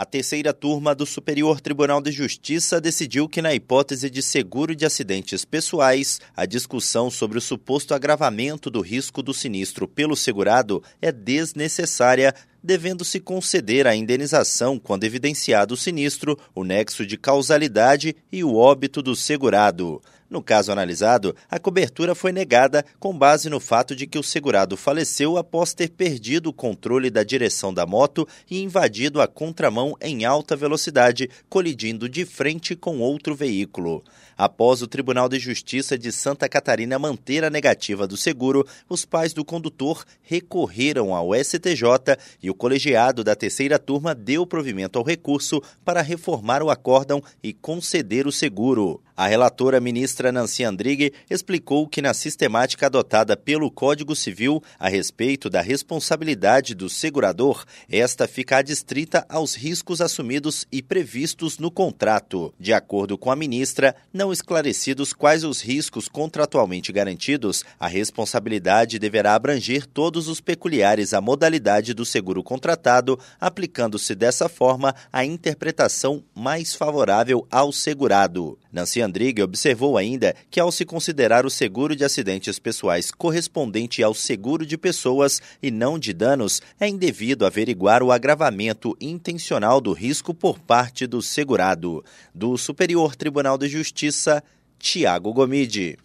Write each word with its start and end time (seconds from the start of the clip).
A 0.00 0.04
terceira 0.04 0.52
turma 0.52 0.94
do 0.94 1.04
Superior 1.04 1.60
Tribunal 1.60 2.00
de 2.00 2.12
Justiça 2.12 2.80
decidiu 2.80 3.28
que, 3.28 3.42
na 3.42 3.52
hipótese 3.52 4.08
de 4.08 4.22
seguro 4.22 4.72
de 4.72 4.86
acidentes 4.86 5.44
pessoais, 5.44 6.20
a 6.36 6.46
discussão 6.46 7.10
sobre 7.10 7.36
o 7.36 7.40
suposto 7.40 7.92
agravamento 7.92 8.70
do 8.70 8.80
risco 8.80 9.24
do 9.24 9.34
sinistro 9.34 9.88
pelo 9.88 10.14
segurado 10.14 10.84
é 11.02 11.10
desnecessária, 11.10 12.32
devendo-se 12.62 13.18
conceder 13.18 13.88
a 13.88 13.96
indenização 13.96 14.78
quando 14.78 15.02
evidenciado 15.02 15.74
o 15.74 15.76
sinistro, 15.76 16.38
o 16.54 16.62
nexo 16.62 17.04
de 17.04 17.16
causalidade 17.16 18.14
e 18.30 18.44
o 18.44 18.54
óbito 18.54 19.02
do 19.02 19.16
segurado. 19.16 20.00
No 20.30 20.42
caso 20.42 20.70
analisado, 20.70 21.34
a 21.50 21.58
cobertura 21.58 22.14
foi 22.14 22.32
negada 22.32 22.84
com 23.00 23.16
base 23.16 23.48
no 23.48 23.58
fato 23.58 23.96
de 23.96 24.06
que 24.06 24.18
o 24.18 24.22
segurado 24.22 24.76
faleceu 24.76 25.38
após 25.38 25.72
ter 25.72 25.88
perdido 25.88 26.50
o 26.50 26.52
controle 26.52 27.08
da 27.08 27.24
direção 27.24 27.72
da 27.72 27.86
moto 27.86 28.28
e 28.50 28.62
invadido 28.62 29.22
a 29.22 29.26
contramão 29.26 29.96
em 30.02 30.26
alta 30.26 30.54
velocidade, 30.54 31.30
colidindo 31.48 32.10
de 32.10 32.26
frente 32.26 32.76
com 32.76 32.98
outro 32.98 33.34
veículo. 33.34 34.04
Após 34.36 34.82
o 34.82 34.86
Tribunal 34.86 35.30
de 35.30 35.38
Justiça 35.38 35.96
de 35.96 36.12
Santa 36.12 36.46
Catarina 36.46 36.98
manter 36.98 37.42
a 37.42 37.50
negativa 37.50 38.06
do 38.06 38.16
seguro, 38.16 38.66
os 38.86 39.06
pais 39.06 39.32
do 39.32 39.44
condutor 39.44 40.04
recorreram 40.22 41.14
ao 41.14 41.34
STJ 41.34 42.18
e 42.42 42.50
o 42.50 42.54
colegiado 42.54 43.24
da 43.24 43.34
terceira 43.34 43.78
turma 43.78 44.14
deu 44.14 44.46
provimento 44.46 44.98
ao 44.98 45.04
recurso 45.04 45.62
para 45.84 46.02
reformar 46.02 46.62
o 46.62 46.68
acórdão 46.68 47.22
e 47.42 47.54
conceder 47.54 48.26
o 48.26 48.32
seguro. 48.32 49.00
A 49.18 49.26
relatora 49.26 49.80
ministra 49.80 50.30
Nancy 50.30 50.62
Andrighi 50.62 51.12
explicou 51.28 51.88
que 51.88 52.00
na 52.00 52.14
sistemática 52.14 52.86
adotada 52.86 53.36
pelo 53.36 53.68
Código 53.68 54.14
Civil 54.14 54.62
a 54.78 54.88
respeito 54.88 55.50
da 55.50 55.60
responsabilidade 55.60 56.72
do 56.72 56.88
segurador, 56.88 57.64
esta 57.90 58.28
fica 58.28 58.58
adstrita 58.58 59.26
aos 59.28 59.56
riscos 59.56 60.00
assumidos 60.00 60.68
e 60.70 60.80
previstos 60.80 61.58
no 61.58 61.68
contrato. 61.68 62.54
De 62.60 62.72
acordo 62.72 63.18
com 63.18 63.28
a 63.28 63.34
ministra, 63.34 63.96
não 64.14 64.32
esclarecidos 64.32 65.12
quais 65.12 65.42
os 65.42 65.60
riscos 65.60 66.06
contratualmente 66.06 66.92
garantidos, 66.92 67.64
a 67.76 67.88
responsabilidade 67.88 69.00
deverá 69.00 69.34
abranger 69.34 69.84
todos 69.84 70.28
os 70.28 70.40
peculiares 70.40 71.12
à 71.12 71.20
modalidade 71.20 71.92
do 71.92 72.06
seguro 72.06 72.40
contratado, 72.40 73.18
aplicando-se 73.40 74.14
dessa 74.14 74.48
forma 74.48 74.94
a 75.12 75.24
interpretação 75.24 76.22
mais 76.32 76.72
favorável 76.72 77.44
ao 77.50 77.72
segurado. 77.72 78.56
Nancy 78.70 79.07
Andrighi 79.08 79.42
observou 79.42 79.96
ainda 79.96 80.34
que, 80.50 80.60
ao 80.60 80.70
se 80.70 80.84
considerar 80.84 81.46
o 81.46 81.50
seguro 81.50 81.96
de 81.96 82.04
acidentes 82.04 82.58
pessoais 82.58 83.10
correspondente 83.10 84.02
ao 84.02 84.12
seguro 84.12 84.66
de 84.66 84.76
pessoas 84.76 85.40
e 85.62 85.70
não 85.70 85.98
de 85.98 86.12
danos, 86.12 86.60
é 86.78 86.86
indevido 86.86 87.46
averiguar 87.46 88.02
o 88.02 88.12
agravamento 88.12 88.96
intencional 89.00 89.80
do 89.80 89.92
risco 89.92 90.34
por 90.34 90.58
parte 90.58 91.06
do 91.06 91.22
segurado. 91.22 92.04
Do 92.34 92.56
Superior 92.56 93.16
Tribunal 93.16 93.56
de 93.56 93.68
Justiça, 93.68 94.42
Tiago 94.78 95.32
Gomide. 95.32 95.98